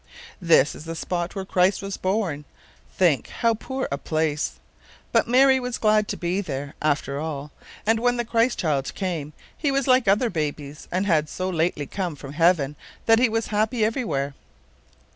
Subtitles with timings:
[0.41, 2.43] This was the spot where Christ was born.
[2.97, 7.51] Think how poor a place!—but Mary was glad to be there, after all;
[7.85, 11.85] and when the Christ child came, He was like other babies, and had so lately
[11.85, 12.75] come from heaven
[13.05, 14.33] that He was happy everywhere.